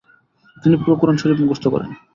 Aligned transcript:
তিনি 0.57 0.75
পুরো 0.81 0.95
কুরআন 0.99 1.15
শরিফ 1.21 1.37
মুখস্থ 1.41 1.65
করেন। 1.73 1.89